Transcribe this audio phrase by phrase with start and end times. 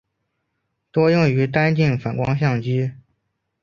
[0.91, 2.91] 多用于单镜反光相机。